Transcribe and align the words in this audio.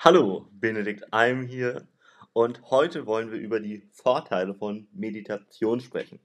Hallo, 0.00 0.46
Benedikt 0.52 1.12
Alm 1.12 1.48
hier 1.48 1.84
und 2.32 2.70
heute 2.70 3.04
wollen 3.04 3.32
wir 3.32 3.38
über 3.40 3.58
die 3.58 3.82
Vorteile 3.90 4.54
von 4.54 4.86
Meditation 4.92 5.80
sprechen. 5.80 6.20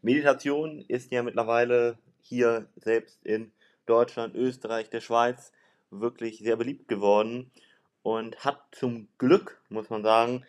Meditation 0.00 0.82
ist 0.88 1.12
ja 1.12 1.22
mittlerweile 1.22 1.98
hier 2.22 2.66
selbst 2.76 3.22
in 3.26 3.52
Deutschland, 3.84 4.34
Österreich, 4.34 4.88
der 4.88 5.02
Schweiz 5.02 5.52
wirklich 5.90 6.38
sehr 6.38 6.56
beliebt 6.56 6.88
geworden 6.88 7.50
und 8.02 8.42
hat 8.42 8.62
zum 8.72 9.06
Glück, 9.18 9.60
muss 9.68 9.90
man 9.90 10.02
sagen, 10.02 10.46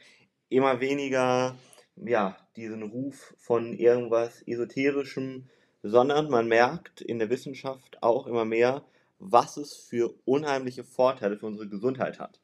immer 0.47 0.79
weniger 0.79 1.57
ja, 1.97 2.37
diesen 2.55 2.83
Ruf 2.83 3.33
von 3.37 3.73
irgendwas 3.73 4.43
Esoterischem, 4.43 5.49
sondern 5.83 6.29
man 6.29 6.47
merkt 6.47 7.01
in 7.01 7.19
der 7.19 7.29
Wissenschaft 7.29 8.01
auch 8.01 8.27
immer 8.27 8.45
mehr, 8.45 8.85
was 9.19 9.57
es 9.57 9.75
für 9.75 10.13
unheimliche 10.23 10.85
Vorteile 10.85 11.37
für 11.37 11.47
unsere 11.47 11.67
Gesundheit 11.67 12.17
hat. 12.17 12.39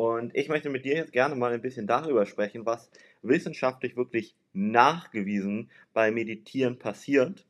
Und 0.00 0.34
ich 0.34 0.48
möchte 0.48 0.70
mit 0.70 0.86
dir 0.86 0.94
jetzt 0.94 1.12
gerne 1.12 1.34
mal 1.34 1.52
ein 1.52 1.60
bisschen 1.60 1.86
darüber 1.86 2.24
sprechen, 2.24 2.64
was 2.64 2.90
wissenschaftlich 3.20 3.98
wirklich 3.98 4.34
nachgewiesen 4.54 5.70
bei 5.92 6.10
Meditieren 6.10 6.78
passiert 6.78 7.44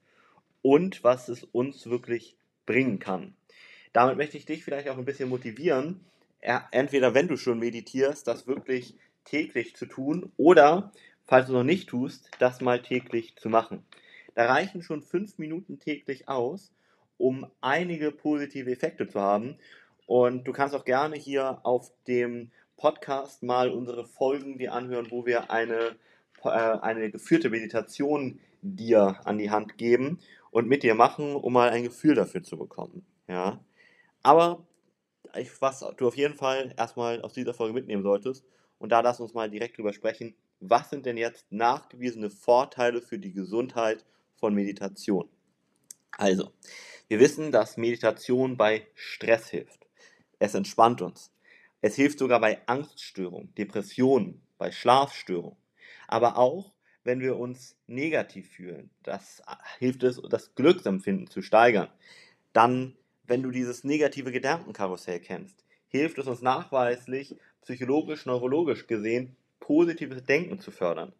und 0.60 1.04
was 1.04 1.28
es 1.28 1.44
uns 1.44 1.86
wirklich 1.86 2.34
bringen 2.66 2.98
kann. 2.98 3.34
Damit 3.92 4.16
möchte 4.16 4.36
ich 4.36 4.46
dich 4.46 4.64
vielleicht 4.64 4.88
auch 4.88 4.98
ein 4.98 5.04
bisschen 5.04 5.28
motivieren, 5.28 6.00
entweder 6.72 7.14
wenn 7.14 7.28
du 7.28 7.36
schon 7.36 7.60
meditierst, 7.60 8.26
das 8.26 8.48
wirklich 8.48 8.96
täglich 9.24 9.76
zu 9.76 9.86
tun 9.86 10.32
oder, 10.36 10.90
falls 11.28 11.46
du 11.46 11.52
noch 11.52 11.62
nicht 11.62 11.88
tust, 11.88 12.32
das 12.40 12.60
mal 12.60 12.82
täglich 12.82 13.36
zu 13.36 13.48
machen. 13.48 13.84
Da 14.34 14.46
reichen 14.46 14.82
schon 14.82 15.02
fünf 15.02 15.38
Minuten 15.38 15.78
täglich 15.78 16.28
aus, 16.28 16.72
um 17.16 17.46
einige 17.60 18.10
positive 18.10 18.72
Effekte 18.72 19.06
zu 19.06 19.20
haben 19.20 19.56
und 20.10 20.42
du 20.42 20.50
kannst 20.50 20.74
auch 20.74 20.84
gerne 20.84 21.14
hier 21.14 21.60
auf 21.62 21.92
dem 22.08 22.50
Podcast 22.76 23.44
mal 23.44 23.70
unsere 23.70 24.04
Folgen 24.04 24.58
dir 24.58 24.72
anhören, 24.72 25.06
wo 25.12 25.24
wir 25.24 25.52
eine, 25.52 25.94
äh, 26.42 26.48
eine 26.48 27.12
geführte 27.12 27.48
Meditation 27.48 28.40
dir 28.60 29.20
an 29.22 29.38
die 29.38 29.52
Hand 29.52 29.78
geben 29.78 30.18
und 30.50 30.66
mit 30.66 30.82
dir 30.82 30.96
machen, 30.96 31.36
um 31.36 31.52
mal 31.52 31.68
ein 31.70 31.84
Gefühl 31.84 32.16
dafür 32.16 32.42
zu 32.42 32.58
bekommen. 32.58 33.06
Ja. 33.28 33.60
Aber 34.24 34.66
was 35.60 35.86
du 35.96 36.08
auf 36.08 36.16
jeden 36.16 36.34
Fall 36.34 36.74
erstmal 36.76 37.22
aus 37.22 37.34
dieser 37.34 37.54
Folge 37.54 37.74
mitnehmen 37.74 38.02
solltest, 38.02 38.44
und 38.80 38.90
da 38.90 39.02
lass 39.02 39.20
uns 39.20 39.32
mal 39.32 39.48
direkt 39.48 39.78
drüber 39.78 39.92
sprechen, 39.92 40.34
was 40.58 40.90
sind 40.90 41.06
denn 41.06 41.18
jetzt 41.18 41.52
nachgewiesene 41.52 42.30
Vorteile 42.30 43.00
für 43.00 43.20
die 43.20 43.32
Gesundheit 43.32 44.04
von 44.34 44.54
Meditation? 44.54 45.28
Also, 46.18 46.50
wir 47.06 47.20
wissen, 47.20 47.52
dass 47.52 47.76
Meditation 47.76 48.56
bei 48.56 48.88
Stress 48.96 49.50
hilft. 49.50 49.79
Es 50.40 50.54
entspannt 50.54 51.02
uns. 51.02 51.30
Es 51.80 51.94
hilft 51.94 52.18
sogar 52.18 52.40
bei 52.40 52.58
Angststörungen, 52.66 53.54
Depressionen, 53.54 54.42
bei 54.58 54.72
Schlafstörungen. 54.72 55.56
Aber 56.08 56.36
auch, 56.36 56.72
wenn 57.04 57.20
wir 57.20 57.38
uns 57.38 57.76
negativ 57.86 58.50
fühlen. 58.50 58.90
Das 59.02 59.42
hilft 59.78 60.02
es, 60.02 60.20
das 60.28 60.54
Glücksempfinden 60.54 61.28
zu 61.28 61.42
steigern. 61.42 61.88
Dann, 62.52 62.96
wenn 63.26 63.42
du 63.42 63.50
dieses 63.50 63.84
negative 63.84 64.32
Gedankenkarussell 64.32 65.20
kennst, 65.20 65.64
hilft 65.88 66.18
es 66.18 66.26
uns 66.26 66.42
nachweislich, 66.42 67.36
psychologisch, 67.62 68.26
neurologisch 68.26 68.86
gesehen, 68.86 69.36
positives 69.60 70.24
Denken 70.24 70.58
zu 70.58 70.70
fördern. 70.70 71.12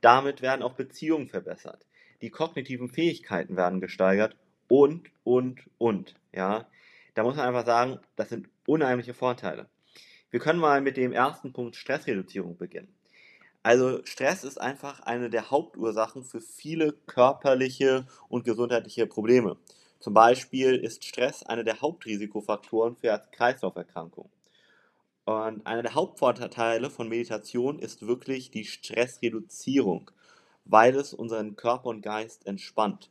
Damit 0.00 0.40
werden 0.40 0.62
auch 0.62 0.74
Beziehungen 0.74 1.28
verbessert. 1.28 1.84
Die 2.22 2.30
kognitiven 2.30 2.88
Fähigkeiten 2.88 3.56
werden 3.56 3.80
gesteigert 3.80 4.36
und, 4.68 5.10
und, 5.24 5.60
und. 5.78 6.14
Ja, 6.32 6.66
da 7.14 7.22
muss 7.22 7.36
man 7.36 7.46
einfach 7.46 7.66
sagen, 7.66 7.98
das 8.16 8.28
sind 8.28 8.48
unheimliche 8.68 9.14
Vorteile. 9.14 9.68
Wir 10.30 10.40
können 10.40 10.60
mal 10.60 10.80
mit 10.80 10.96
dem 10.96 11.12
ersten 11.12 11.52
Punkt 11.52 11.74
Stressreduzierung 11.74 12.58
beginnen. 12.58 12.94
Also 13.62 14.04
Stress 14.04 14.44
ist 14.44 14.60
einfach 14.60 15.00
eine 15.00 15.30
der 15.30 15.50
Hauptursachen 15.50 16.22
für 16.22 16.40
viele 16.40 16.92
körperliche 16.92 18.06
und 18.28 18.44
gesundheitliche 18.44 19.06
Probleme. 19.06 19.56
Zum 20.00 20.14
Beispiel 20.14 20.76
ist 20.76 21.04
Stress 21.04 21.42
einer 21.42 21.64
der 21.64 21.80
Hauptrisikofaktoren 21.80 22.94
für 22.94 23.08
Herz-Kreislauf-Erkrankungen. 23.08 24.30
Und 25.24 25.66
einer 25.66 25.82
der 25.82 25.94
Hauptvorteile 25.94 26.88
von 26.88 27.08
Meditation 27.08 27.78
ist 27.78 28.06
wirklich 28.06 28.50
die 28.50 28.64
Stressreduzierung, 28.64 30.10
weil 30.64 30.94
es 30.94 31.12
unseren 31.12 31.56
Körper 31.56 31.88
und 31.88 32.02
Geist 32.02 32.46
entspannt. 32.46 33.10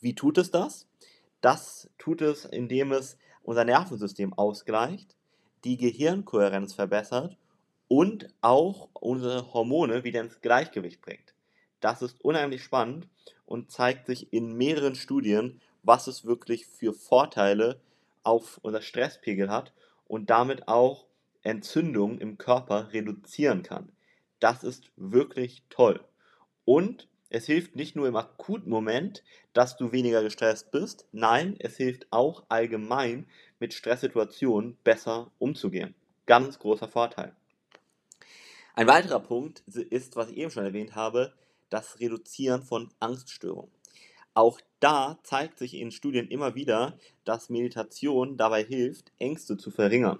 Wie 0.00 0.14
tut 0.14 0.38
es 0.38 0.50
das? 0.50 0.86
Das 1.40 1.88
tut 1.98 2.20
es, 2.20 2.44
indem 2.44 2.92
es 2.92 3.16
unser 3.42 3.64
Nervensystem 3.64 4.32
ausgleicht, 4.32 5.16
die 5.64 5.76
Gehirnkohärenz 5.76 6.74
verbessert 6.74 7.36
und 7.88 8.28
auch 8.40 8.88
unsere 8.94 9.52
Hormone 9.52 10.04
wieder 10.04 10.20
ins 10.20 10.40
Gleichgewicht 10.40 11.02
bringt. 11.02 11.34
Das 11.80 12.02
ist 12.02 12.24
unheimlich 12.24 12.62
spannend 12.62 13.08
und 13.44 13.70
zeigt 13.70 14.06
sich 14.06 14.32
in 14.32 14.54
mehreren 14.54 14.94
Studien, 14.94 15.60
was 15.82 16.06
es 16.06 16.24
wirklich 16.24 16.66
für 16.66 16.92
Vorteile 16.92 17.80
auf 18.22 18.58
unser 18.62 18.82
Stresspegel 18.82 19.50
hat 19.50 19.72
und 20.06 20.30
damit 20.30 20.68
auch 20.68 21.06
Entzündungen 21.42 22.18
im 22.18 22.38
Körper 22.38 22.92
reduzieren 22.92 23.62
kann. 23.62 23.92
Das 24.38 24.62
ist 24.62 24.90
wirklich 24.96 25.62
toll. 25.70 26.00
Und 26.64 27.08
es 27.32 27.46
hilft 27.46 27.76
nicht 27.76 27.96
nur 27.96 28.06
im 28.06 28.16
akuten 28.16 28.68
Moment, 28.68 29.24
dass 29.54 29.78
du 29.78 29.90
weniger 29.90 30.22
gestresst 30.22 30.70
bist, 30.70 31.06
nein, 31.12 31.56
es 31.60 31.78
hilft 31.78 32.06
auch 32.10 32.44
allgemein 32.50 33.26
mit 33.58 33.72
Stresssituationen 33.72 34.76
besser 34.84 35.30
umzugehen. 35.38 35.94
Ganz 36.26 36.58
großer 36.58 36.88
Vorteil. 36.88 37.34
Ein 38.74 38.86
weiterer 38.86 39.20
Punkt 39.20 39.60
ist, 39.66 40.14
was 40.14 40.28
ich 40.28 40.36
eben 40.36 40.50
schon 40.50 40.64
erwähnt 40.64 40.94
habe, 40.94 41.32
das 41.70 42.00
Reduzieren 42.00 42.64
von 42.64 42.90
Angststörungen. 43.00 43.72
Auch 44.34 44.60
da 44.80 45.18
zeigt 45.22 45.58
sich 45.58 45.74
in 45.74 45.90
Studien 45.90 46.28
immer 46.28 46.54
wieder, 46.54 46.98
dass 47.24 47.48
Meditation 47.48 48.36
dabei 48.36 48.62
hilft, 48.62 49.10
Ängste 49.18 49.56
zu 49.56 49.70
verringern. 49.70 50.18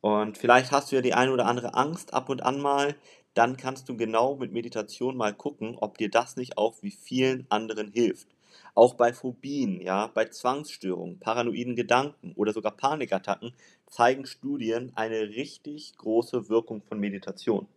Und 0.00 0.36
vielleicht 0.36 0.72
hast 0.72 0.90
du 0.90 0.96
ja 0.96 1.02
die 1.02 1.14
eine 1.14 1.32
oder 1.32 1.46
andere 1.46 1.74
Angst 1.74 2.12
ab 2.12 2.28
und 2.28 2.42
an 2.42 2.60
mal, 2.60 2.96
dann 3.38 3.56
kannst 3.56 3.88
du 3.88 3.96
genau 3.96 4.34
mit 4.34 4.52
Meditation 4.52 5.16
mal 5.16 5.32
gucken, 5.32 5.76
ob 5.80 5.96
dir 5.96 6.10
das 6.10 6.36
nicht 6.36 6.58
auch 6.58 6.82
wie 6.82 6.90
vielen 6.90 7.46
anderen 7.50 7.92
hilft. 7.92 8.26
Auch 8.74 8.94
bei 8.94 9.12
Phobien, 9.12 9.80
ja, 9.80 10.08
bei 10.08 10.24
Zwangsstörungen, 10.24 11.20
paranoiden 11.20 11.76
Gedanken 11.76 12.32
oder 12.34 12.52
sogar 12.52 12.76
Panikattacken 12.76 13.52
zeigen 13.86 14.26
Studien 14.26 14.90
eine 14.96 15.20
richtig 15.20 15.96
große 15.98 16.48
Wirkung 16.48 16.82
von 16.82 16.98
Meditation. 16.98 17.68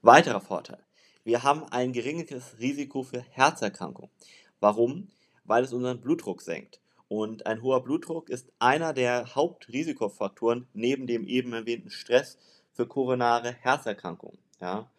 Weiterer 0.00 0.40
Vorteil. 0.40 0.82
Wir 1.22 1.42
haben 1.42 1.64
ein 1.64 1.92
geringeres 1.92 2.60
Risiko 2.60 3.02
für 3.02 3.20
Herzerkrankungen. 3.20 4.10
Warum? 4.58 5.08
Weil 5.44 5.64
es 5.64 5.74
unseren 5.74 6.00
Blutdruck 6.00 6.40
senkt. 6.40 6.80
Und 7.08 7.44
ein 7.44 7.60
hoher 7.60 7.84
Blutdruck 7.84 8.30
ist 8.30 8.50
einer 8.58 8.94
der 8.94 9.34
Hauptrisikofaktoren 9.34 10.66
neben 10.72 11.06
dem 11.06 11.26
eben 11.26 11.52
erwähnten 11.52 11.90
Stress 11.90 12.38
für 12.80 12.86
koronare 12.86 13.54
Herzerkrankungen. 13.60 14.38
Ja? 14.58 14.90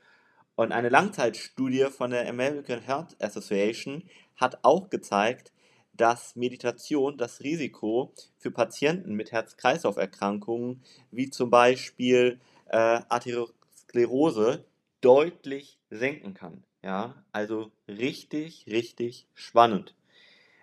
Und 0.53 0.71
eine 0.71 0.89
Langzeitstudie 0.89 1.85
von 1.85 2.11
der 2.11 2.29
American 2.29 2.85
Heart 2.85 3.15
Association 3.19 4.03
hat 4.35 4.59
auch 4.61 4.91
gezeigt, 4.91 5.51
dass 5.93 6.35
Meditation 6.35 7.17
das 7.17 7.41
Risiko 7.41 8.13
für 8.37 8.51
Patienten 8.51 9.15
mit 9.15 9.31
Herz-Kreislauf-Erkrankungen 9.31 10.83
wie 11.09 11.31
zum 11.31 11.49
Beispiel 11.49 12.39
äh, 12.67 13.01
Arteriosklerose 13.09 14.63
deutlich 15.01 15.79
senken 15.89 16.35
kann. 16.35 16.63
Ja, 16.83 17.15
also 17.31 17.71
richtig, 17.87 18.67
richtig 18.69 19.25
spannend. 19.33 19.95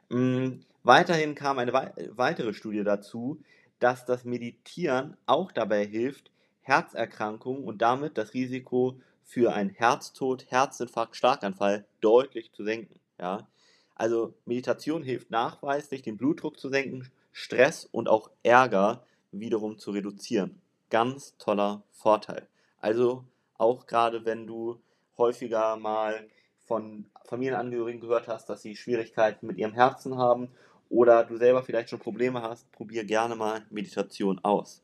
Mhm. 0.08 0.60
Weiterhin 0.84 1.34
kam 1.34 1.58
eine 1.58 1.72
wei 1.72 1.92
weitere 2.10 2.54
Studie 2.54 2.84
dazu, 2.84 3.42
dass 3.80 4.04
das 4.04 4.24
Meditieren 4.24 5.16
auch 5.26 5.50
dabei 5.50 5.84
hilft, 5.84 6.30
Herzerkrankungen 6.68 7.64
und 7.64 7.82
damit 7.82 8.18
das 8.18 8.34
Risiko 8.34 9.00
für 9.24 9.52
einen 9.52 9.70
Herztod, 9.70 10.46
Herzinfarkt, 10.50 11.16
Starkanfall 11.16 11.84
deutlich 12.00 12.52
zu 12.52 12.64
senken. 12.64 13.00
Ja? 13.18 13.48
Also 13.94 14.34
Meditation 14.44 15.02
hilft 15.02 15.30
nachweislich, 15.30 16.02
den 16.02 16.16
Blutdruck 16.16 16.58
zu 16.58 16.68
senken, 16.68 17.10
Stress 17.32 17.84
und 17.84 18.08
auch 18.08 18.30
Ärger 18.42 19.02
wiederum 19.32 19.78
zu 19.78 19.90
reduzieren. 19.90 20.60
Ganz 20.90 21.36
toller 21.38 21.82
Vorteil. 21.90 22.46
Also 22.80 23.24
auch 23.58 23.86
gerade 23.86 24.24
wenn 24.24 24.46
du 24.46 24.80
häufiger 25.18 25.76
mal 25.76 26.28
von 26.64 27.06
Familienangehörigen 27.24 28.00
gehört 28.00 28.28
hast, 28.28 28.48
dass 28.48 28.62
sie 28.62 28.76
Schwierigkeiten 28.76 29.46
mit 29.46 29.58
ihrem 29.58 29.74
Herzen 29.74 30.16
haben 30.16 30.48
oder 30.88 31.24
du 31.24 31.36
selber 31.36 31.62
vielleicht 31.62 31.90
schon 31.90 31.98
Probleme 31.98 32.40
hast, 32.40 32.70
probier 32.72 33.04
gerne 33.04 33.34
mal 33.34 33.66
Meditation 33.70 34.38
aus. 34.42 34.82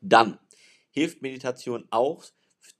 Dann 0.00 0.38
hilft 0.90 1.22
Meditation 1.22 1.86
auch 1.90 2.24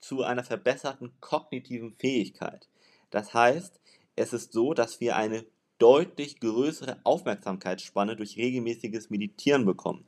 zu 0.00 0.22
einer 0.22 0.44
verbesserten 0.44 1.12
kognitiven 1.20 1.92
Fähigkeit. 1.92 2.68
Das 3.10 3.34
heißt, 3.34 3.80
es 4.16 4.32
ist 4.32 4.52
so, 4.52 4.74
dass 4.74 5.00
wir 5.00 5.16
eine 5.16 5.44
deutlich 5.78 6.40
größere 6.40 7.00
Aufmerksamkeitsspanne 7.04 8.16
durch 8.16 8.36
regelmäßiges 8.36 9.10
Meditieren 9.10 9.64
bekommen. 9.64 10.04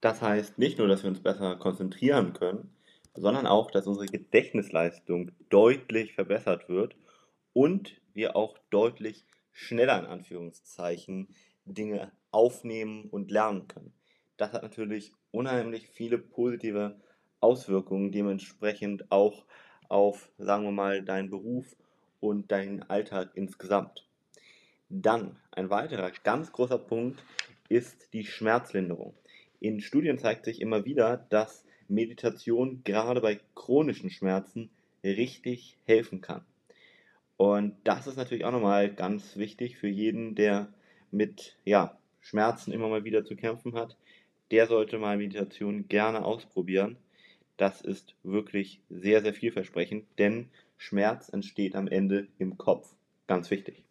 Das 0.00 0.22
heißt 0.22 0.58
nicht 0.58 0.78
nur, 0.78 0.86
dass 0.86 1.02
wir 1.02 1.10
uns 1.10 1.22
besser 1.22 1.56
konzentrieren 1.56 2.32
können, 2.32 2.76
sondern 3.14 3.46
auch, 3.46 3.70
dass 3.70 3.86
unsere 3.86 4.06
Gedächtnisleistung 4.06 5.32
deutlich 5.48 6.14
verbessert 6.14 6.68
wird 6.68 6.96
und 7.52 8.00
wir 8.14 8.36
auch 8.36 8.56
deutlich 8.70 9.26
schneller 9.50 9.98
in 9.98 10.06
Anführungszeichen 10.06 11.34
Dinge 11.64 12.12
aufnehmen 12.30 13.08
und 13.10 13.30
lernen 13.32 13.66
können. 13.66 13.92
Das 14.36 14.52
hat 14.52 14.62
natürlich 14.62 15.12
unheimlich 15.30 15.88
viele 15.88 16.18
positive 16.18 16.96
Auswirkungen, 17.40 18.12
dementsprechend 18.12 19.10
auch 19.10 19.44
auf, 19.88 20.30
sagen 20.38 20.64
wir 20.64 20.72
mal, 20.72 21.02
deinen 21.02 21.30
Beruf 21.30 21.76
und 22.20 22.50
deinen 22.50 22.82
Alltag 22.82 23.30
insgesamt. 23.34 24.06
Dann 24.88 25.36
ein 25.52 25.70
weiterer 25.70 26.10
ganz 26.24 26.52
großer 26.52 26.78
Punkt 26.78 27.22
ist 27.68 28.12
die 28.12 28.24
Schmerzlinderung. 28.24 29.14
In 29.60 29.80
Studien 29.80 30.18
zeigt 30.18 30.44
sich 30.44 30.60
immer 30.60 30.84
wieder, 30.84 31.26
dass 31.28 31.64
Meditation 31.88 32.82
gerade 32.84 33.20
bei 33.20 33.40
chronischen 33.54 34.10
Schmerzen 34.10 34.70
richtig 35.04 35.76
helfen 35.84 36.20
kann. 36.20 36.44
Und 37.36 37.76
das 37.84 38.06
ist 38.06 38.16
natürlich 38.16 38.44
auch 38.44 38.52
nochmal 38.52 38.92
ganz 38.92 39.36
wichtig 39.36 39.76
für 39.76 39.88
jeden, 39.88 40.34
der 40.34 40.72
mit 41.10 41.56
ja, 41.64 41.96
Schmerzen 42.20 42.72
immer 42.72 42.88
mal 42.88 43.04
wieder 43.04 43.24
zu 43.24 43.36
kämpfen 43.36 43.74
hat. 43.74 43.96
Der 44.50 44.66
sollte 44.66 44.98
mal 44.98 45.18
Meditation 45.18 45.88
gerne 45.88 46.24
ausprobieren. 46.24 46.96
Das 47.56 47.80
ist 47.80 48.14
wirklich 48.22 48.80
sehr, 48.88 49.20
sehr 49.20 49.34
vielversprechend, 49.34 50.06
denn 50.18 50.48
Schmerz 50.76 51.28
entsteht 51.28 51.74
am 51.74 51.88
Ende 51.88 52.28
im 52.38 52.56
Kopf. 52.56 52.94
Ganz 53.26 53.50
wichtig. 53.50 53.82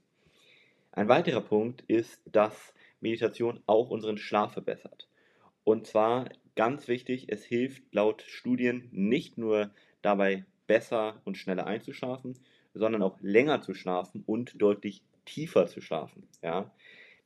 Ein 0.92 1.10
weiterer 1.10 1.42
Punkt 1.42 1.84
ist, 1.88 2.22
dass 2.26 2.74
Meditation 3.02 3.62
auch 3.68 3.90
unseren 3.90 4.18
Schlaf 4.18 4.54
verbessert. 4.54 5.08
Und 5.64 5.86
zwar 5.86 6.30
ganz 6.56 6.88
wichtig, 6.88 7.28
es 7.30 7.44
hilft 7.44 7.84
laut 7.94 8.24
Studien 8.24 8.90
nicht 8.92 9.38
nur 9.38 9.70
dabei, 10.02 10.46
besser 10.66 11.22
und 11.24 11.38
schneller 11.38 11.68
einzuschlafen, 11.68 12.40
sondern 12.74 13.04
auch 13.04 13.18
länger 13.22 13.62
zu 13.62 13.74
schlafen 13.74 14.24
und 14.26 14.62
deutlich 14.62 15.04
tiefer 15.26 15.68
zu 15.68 15.82
schlafen. 15.82 16.28
Ja? 16.42 16.72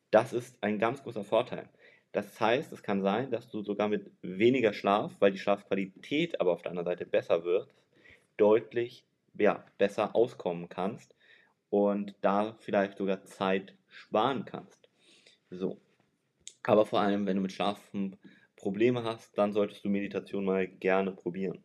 Das 0.10 0.34
ist 0.34 0.62
ein 0.62 0.80
ganz 0.80 1.04
großer 1.04 1.24
Vorteil. 1.24 1.70
Das 2.12 2.40
heißt, 2.40 2.74
es 2.74 2.84
kann 2.84 3.02
sein, 3.02 3.32
dass 3.32 3.50
du 3.50 3.64
sogar 3.64 3.88
mit 3.88 4.12
weniger 4.22 4.74
Schlaf, 4.74 5.16
weil 5.20 5.32
die 5.32 5.38
Schlafqualität 5.40 6.42
aber 6.42 6.52
auf 6.52 6.62
der 6.62 6.72
anderen 6.72 6.86
Seite 6.86 7.06
besser 7.06 7.46
wird, 7.46 7.70
deutlich 8.38 9.06
ja, 9.38 9.64
besser 9.78 10.16
auskommen 10.16 10.68
kannst 10.68 11.16
und 11.70 12.16
da 12.22 12.56
vielleicht 12.60 12.98
sogar 12.98 13.24
Zeit 13.24 13.76
sparen 13.88 14.46
kannst. 14.46 14.90
So. 15.50 15.78
Aber 16.64 16.86
vor 16.86 17.00
allem, 17.00 17.26
wenn 17.26 17.38
du 17.38 17.42
mit 17.42 17.54
Schlafen 17.54 18.18
Probleme 18.56 19.04
hast, 19.04 19.38
dann 19.38 19.54
solltest 19.54 19.84
du 19.84 19.90
Meditation 19.90 20.46
mal 20.46 20.68
gerne 20.68 21.12
probieren. 21.12 21.64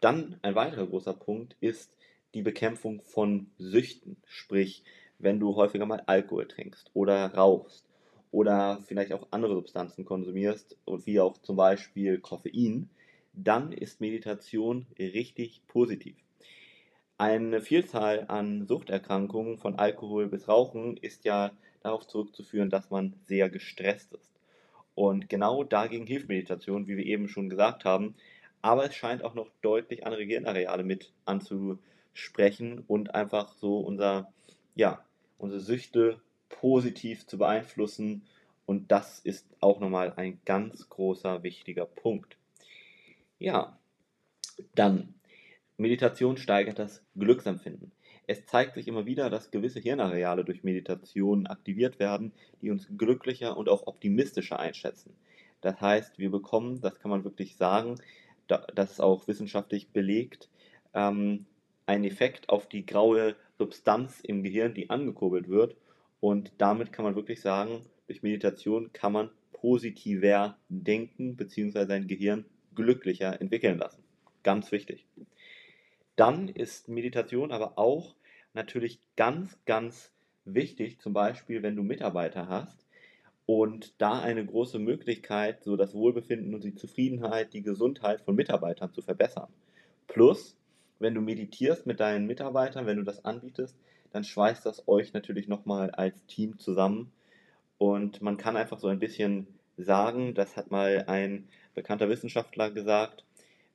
Dann 0.00 0.38
ein 0.42 0.54
weiterer 0.54 0.86
großer 0.86 1.14
Punkt 1.14 1.56
ist 1.60 1.96
die 2.34 2.42
Bekämpfung 2.42 3.02
von 3.02 3.50
Süchten. 3.58 4.16
Sprich, 4.26 4.84
wenn 5.18 5.40
du 5.40 5.56
häufiger 5.56 5.86
mal 5.86 6.02
Alkohol 6.06 6.46
trinkst 6.46 6.90
oder 6.94 7.34
rauchst 7.34 7.91
oder 8.32 8.80
vielleicht 8.86 9.12
auch 9.12 9.28
andere 9.30 9.54
Substanzen 9.54 10.04
konsumierst, 10.04 10.76
wie 11.04 11.20
auch 11.20 11.38
zum 11.38 11.56
Beispiel 11.56 12.18
Koffein, 12.18 12.90
dann 13.34 13.72
ist 13.72 14.00
Meditation 14.00 14.86
richtig 14.98 15.62
positiv. 15.68 16.16
Eine 17.18 17.60
Vielzahl 17.60 18.24
an 18.28 18.66
Suchterkrankungen 18.66 19.58
von 19.58 19.78
Alkohol 19.78 20.26
bis 20.28 20.48
Rauchen 20.48 20.96
ist 20.96 21.24
ja 21.24 21.52
darauf 21.82 22.06
zurückzuführen, 22.06 22.70
dass 22.70 22.90
man 22.90 23.14
sehr 23.26 23.48
gestresst 23.48 24.12
ist. 24.14 24.32
Und 24.94 25.28
genau 25.28 25.62
dagegen 25.62 26.06
hilft 26.06 26.28
Meditation, 26.28 26.86
wie 26.86 26.96
wir 26.96 27.06
eben 27.06 27.28
schon 27.28 27.48
gesagt 27.48 27.84
haben. 27.84 28.14
Aber 28.60 28.84
es 28.86 28.94
scheint 28.94 29.22
auch 29.24 29.34
noch 29.34 29.48
deutlich 29.60 30.06
andere 30.06 30.26
Gehirnareale 30.26 30.84
mit 30.84 31.12
anzusprechen 31.24 32.84
und 32.86 33.14
einfach 33.14 33.54
so 33.54 33.78
unser, 33.78 34.32
ja, 34.74 35.04
unsere 35.38 35.60
Süchte 35.60 36.20
positiv 36.52 37.26
zu 37.26 37.38
beeinflussen. 37.38 38.22
Und 38.64 38.92
das 38.92 39.18
ist 39.18 39.46
auch 39.60 39.80
nochmal 39.80 40.12
ein 40.16 40.40
ganz 40.44 40.88
großer, 40.88 41.42
wichtiger 41.42 41.86
Punkt. 41.86 42.36
Ja, 43.38 43.76
dann 44.74 45.14
Meditation 45.76 46.36
steigert 46.36 46.78
das 46.78 47.04
Glücksempfinden. 47.16 47.90
Es 48.28 48.46
zeigt 48.46 48.74
sich 48.74 48.86
immer 48.86 49.04
wieder, 49.04 49.30
dass 49.30 49.50
gewisse 49.50 49.80
Hirnareale 49.80 50.44
durch 50.44 50.62
Meditation 50.62 51.48
aktiviert 51.48 51.98
werden, 51.98 52.32
die 52.60 52.70
uns 52.70 52.86
glücklicher 52.96 53.56
und 53.56 53.68
auch 53.68 53.88
optimistischer 53.88 54.60
einschätzen. 54.60 55.16
Das 55.60 55.80
heißt, 55.80 56.18
wir 56.18 56.30
bekommen, 56.30 56.80
das 56.80 56.98
kann 57.00 57.10
man 57.10 57.24
wirklich 57.24 57.56
sagen, 57.56 57.96
das 58.46 58.92
ist 58.92 59.00
auch 59.00 59.26
wissenschaftlich 59.26 59.88
belegt, 59.88 60.48
ähm, 60.94 61.46
einen 61.86 62.04
Effekt 62.04 62.48
auf 62.48 62.68
die 62.68 62.86
graue 62.86 63.34
Substanz 63.58 64.20
im 64.20 64.42
Gehirn, 64.42 64.74
die 64.74 64.90
angekurbelt 64.90 65.48
wird. 65.48 65.76
Und 66.22 66.52
damit 66.58 66.92
kann 66.92 67.04
man 67.04 67.16
wirklich 67.16 67.40
sagen, 67.40 67.84
durch 68.06 68.22
Meditation 68.22 68.92
kann 68.92 69.12
man 69.12 69.30
positiver 69.50 70.56
denken 70.68 71.36
bzw. 71.36 71.84
sein 71.86 72.06
Gehirn 72.06 72.44
glücklicher 72.76 73.40
entwickeln 73.40 73.76
lassen. 73.76 74.04
Ganz 74.44 74.70
wichtig. 74.70 75.04
Dann 76.14 76.46
ist 76.46 76.88
Meditation 76.88 77.50
aber 77.50 77.76
auch 77.76 78.14
natürlich 78.54 79.00
ganz, 79.16 79.58
ganz 79.66 80.12
wichtig, 80.44 81.00
zum 81.00 81.12
Beispiel, 81.12 81.64
wenn 81.64 81.74
du 81.74 81.82
Mitarbeiter 81.82 82.48
hast 82.48 82.86
und 83.44 84.00
da 84.00 84.20
eine 84.20 84.46
große 84.46 84.78
Möglichkeit, 84.78 85.64
so 85.64 85.74
das 85.74 85.92
Wohlbefinden 85.92 86.54
und 86.54 86.62
die 86.62 86.76
Zufriedenheit, 86.76 87.52
die 87.52 87.62
Gesundheit 87.62 88.20
von 88.20 88.36
Mitarbeitern 88.36 88.92
zu 88.92 89.02
verbessern. 89.02 89.52
Plus, 90.06 90.56
wenn 91.00 91.14
du 91.14 91.20
meditierst 91.20 91.84
mit 91.84 91.98
deinen 91.98 92.26
Mitarbeitern, 92.26 92.86
wenn 92.86 92.98
du 92.98 93.02
das 93.02 93.24
anbietest, 93.24 93.76
dann 94.12 94.24
schweißt 94.24 94.64
das 94.66 94.86
euch 94.88 95.12
natürlich 95.12 95.48
nochmal 95.48 95.90
als 95.90 96.24
Team 96.26 96.58
zusammen 96.58 97.12
und 97.78 98.22
man 98.22 98.36
kann 98.36 98.56
einfach 98.56 98.78
so 98.78 98.88
ein 98.88 98.98
bisschen 98.98 99.46
sagen, 99.76 100.34
das 100.34 100.56
hat 100.56 100.70
mal 100.70 101.04
ein 101.06 101.48
bekannter 101.74 102.08
Wissenschaftler 102.08 102.70
gesagt, 102.70 103.24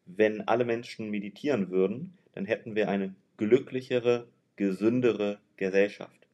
wenn 0.06 0.48
alle 0.48 0.64
Menschen 0.64 1.10
meditieren 1.10 1.70
würden, 1.70 2.18
dann 2.34 2.46
hätten 2.46 2.76
wir 2.76 2.88
eine 2.88 3.14
glücklichere, 3.38 4.28
gesündere 4.56 5.40
Gesellschaft. 5.58 6.28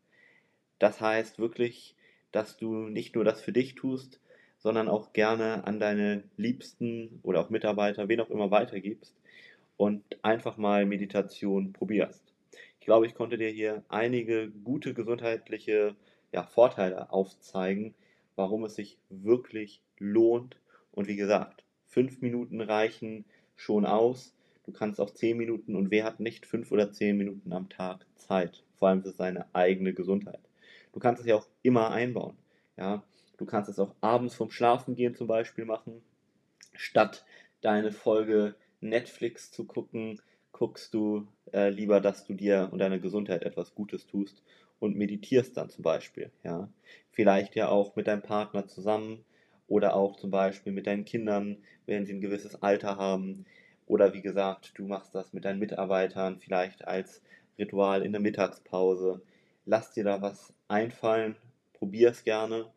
Das 0.80 1.02
heißt 1.02 1.40
wirklich, 1.40 1.96
dass 2.32 2.58
du 2.58 2.90
nicht 2.90 3.16
nur 3.16 3.24
das 3.24 3.42
für 3.42 3.52
dich 3.54 3.76
tust, 3.76 4.20
sondern 4.60 4.88
auch 4.88 5.14
gerne 5.14 5.66
an 5.66 5.80
deine 5.80 6.24
Liebsten 6.38 7.20
oder 7.24 7.42
auch 7.42 7.50
Mitarbeiter, 7.50 8.08
wen 8.08 8.22
auch 8.22 8.30
immer 8.30 8.52
weitergibst 8.52 9.16
und 9.78 10.04
einfach 10.24 10.58
mal 10.58 10.86
Meditation 10.86 11.74
probierst. 11.74 12.33
Ich 12.84 12.86
glaube, 12.86 13.06
ich 13.06 13.16
konnte 13.16 13.38
dir 13.38 13.48
hier 13.48 13.82
einige 13.88 14.50
gute 14.50 14.94
gesundheitliche 14.94 15.96
ja, 16.34 16.44
Vorteile 16.44 17.14
aufzeigen, 17.14 17.96
warum 18.36 18.66
es 18.66 18.76
sich 18.76 18.98
wirklich 19.10 19.80
lohnt. 20.00 20.58
Und 20.92 21.08
wie 21.08 21.16
gesagt, 21.16 21.64
fünf 21.88 22.22
Minuten 22.22 22.60
reichen 22.60 23.24
schon 23.56 23.86
aus. 23.86 24.36
Du 24.66 24.74
kannst 24.74 25.00
auch 25.00 25.12
10 25.12 25.38
Minuten 25.38 25.78
und 25.78 25.92
wer 25.92 26.04
hat 26.04 26.20
nicht 26.20 26.46
5 26.46 26.74
oder 26.74 26.92
10 26.92 27.16
Minuten 27.16 27.54
am 27.54 27.70
Tag 27.70 28.06
Zeit, 28.18 28.66
vor 28.76 28.90
allem 28.90 29.02
für 29.02 29.14
seine 29.14 29.46
eigene 29.56 29.94
Gesundheit. 29.94 30.42
Du 30.92 31.00
kannst 31.00 31.22
es 31.22 31.26
ja 31.26 31.38
auch 31.38 31.48
immer 31.62 31.92
einbauen. 31.92 32.36
Ja? 32.76 33.02
Du 33.38 33.46
kannst 33.46 33.70
es 33.70 33.80
auch 33.80 33.96
abends 34.02 34.36
vom 34.36 34.52
Schlafengehen 34.52 35.16
zum 35.16 35.28
Beispiel 35.28 35.64
machen. 35.64 36.04
Statt 36.74 37.24
deine 37.62 37.94
Folge 37.94 38.56
Netflix 38.82 39.54
zu 39.54 39.64
gucken, 39.64 40.20
guckst 40.54 40.94
du 40.94 41.28
äh, 41.52 41.70
lieber, 41.70 42.00
dass 42.00 42.26
du 42.26 42.34
dir 42.34 42.70
und 42.72 42.80
deiner 42.80 43.00
Gesundheit 43.00 43.44
etwas 43.44 43.76
Gutes 43.76 44.08
tust 44.08 44.42
und 44.80 44.96
meditierst 44.96 45.58
dann 45.58 45.70
zum 45.70 45.84
Beispiel. 45.84 46.32
Ja? 46.44 46.70
Vielleicht 47.12 47.56
ja 47.56 47.68
auch 47.68 47.96
mit 47.98 48.08
deinem 48.08 48.22
Partner 48.22 48.68
zusammen 48.68 49.26
oder 49.68 49.96
auch 49.96 50.16
zum 50.16 50.32
Beispiel 50.32 50.72
mit 50.72 50.88
deinen 50.88 51.04
Kindern, 51.04 51.58
wenn 51.86 52.06
sie 52.06 52.14
ein 52.14 52.22
gewisses 52.22 52.62
Alter 52.62 52.98
haben. 52.98 53.46
Oder 53.88 54.14
wie 54.14 54.22
gesagt, 54.22 54.74
du 54.76 54.86
machst 54.86 55.14
das 55.14 55.34
mit 55.34 55.44
deinen 55.44 55.60
Mitarbeitern 55.60 56.40
vielleicht 56.40 56.88
als 56.88 57.22
Ritual 57.58 58.04
in 58.04 58.12
der 58.12 58.22
Mittagspause. 58.22 59.22
Lass 59.66 59.92
dir 59.92 60.04
da 60.04 60.22
was 60.22 60.54
einfallen, 60.68 61.36
probier 61.74 62.10
es 62.10 62.24
gerne. 62.24 62.68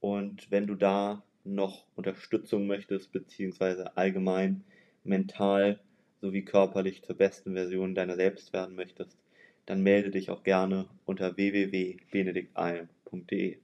Und 0.00 0.50
wenn 0.50 0.66
du 0.66 0.74
da 0.74 1.22
noch 1.44 1.84
Unterstützung 1.96 2.66
möchtest, 2.66 3.12
beziehungsweise 3.12 3.96
allgemein 3.96 4.64
mental 5.04 5.80
sowie 6.20 6.44
körperlich 6.44 7.02
zur 7.02 7.16
besten 7.16 7.54
Version 7.54 7.94
deiner 7.94 8.16
selbst 8.16 8.52
werden 8.52 8.74
möchtest, 8.74 9.16
dann 9.66 9.82
melde 9.82 10.10
dich 10.10 10.30
auch 10.30 10.42
gerne 10.42 10.88
unter 11.04 11.36
www.benediktalm.de. 11.36 13.58